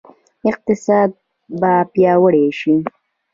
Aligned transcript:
اقتصاد 0.49 1.09
به 1.61 1.73
پیاوړی 1.93 2.45
شي؟ 2.59 2.73